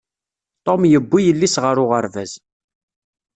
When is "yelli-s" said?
1.23-1.55